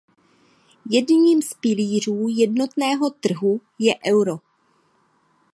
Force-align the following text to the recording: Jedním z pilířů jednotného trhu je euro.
Jedním 0.91 1.41
z 1.41 1.53
pilířů 1.53 2.25
jednotného 2.29 3.09
trhu 3.09 3.61
je 3.79 3.93
euro. 4.07 4.37